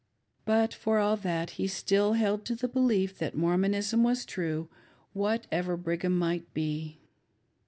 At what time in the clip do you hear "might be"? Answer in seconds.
6.17-7.01